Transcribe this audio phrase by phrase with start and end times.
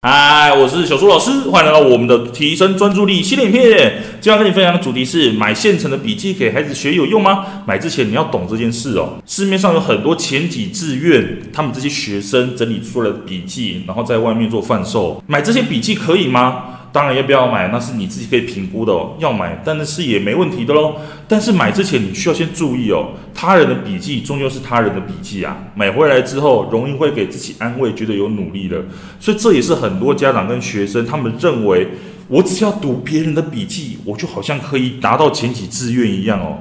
[0.00, 4.00] 嗨，我是小苏老师，欢迎来到我们的提升专注力系列影片。
[4.20, 7.64] 今天跟你分享的主题是：买现成的笔记给孩子学有用吗？
[7.66, 9.20] 买之前你要懂这件事哦。
[9.26, 15.20] 市面上有很多前几志愿，他们这些学生整理出来的笔记，然后在外面做贩售。
[15.26, 16.77] 买这些笔记可以吗？
[16.92, 19.14] 当然要不要买，那是你自己可以评估的哦。
[19.18, 20.96] 要买，但是也没问题的喽。
[21.26, 25.56] 但是买之前你需要先注意哦，他人的笔记终究是他人的笔记啊。
[25.74, 28.82] 买回来之后，容易会给自己安慰，觉得有努力了。
[29.20, 31.88] 所以这也是很多家长跟学生他们认为，
[32.28, 36.58] 我只要读别人的笔记，我就好像可以达到前几志愿一样哦。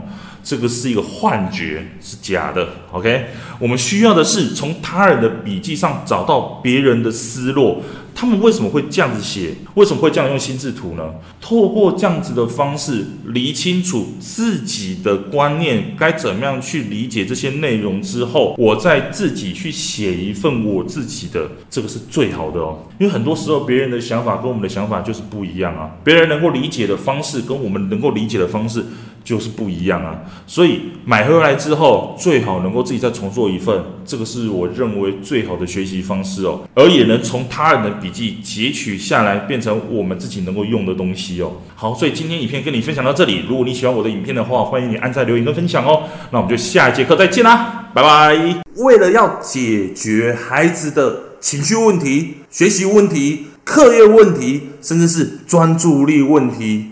[0.48, 2.70] 这个是一个幻觉，是假的。
[2.94, 3.26] OK，
[3.60, 7.84] 我们需要的是从他人的笔记上找到别人的思路。
[8.16, 9.54] 他们为什么会这样子写？
[9.76, 11.04] 为什么会这样用心智图呢？
[11.40, 22.80] 透过这样子的方式，理清楚自己的观念，该怎么样去理解这些内容之后，我再自己去写一份我自己的，这个是最好的哦。
[22.98, 28.84] 因为很多时候别人的想法跟我们的想法就是不一样啊，别人能够理解的方式跟我们能够理解的方式。
[29.28, 41.52] 就是不一样啊，所以买回来之后最好能够自己再重做一份，这个是我认为最好的学习方式哦，而也能从他人的笔记截取下来，变成我们自己能够用的东西哦。
[41.76, 46.04] 好，所以今天影片跟你分享到这里，如果你喜欢我的影片的话，欢迎你按赞、留言跟分享哦。
[46.32, 48.34] 那我们就下一节课再见啦，拜拜。
[48.78, 56.92] 为了要解决孩子的情绪问题、学习问题、课业问题，甚至是专注力问题。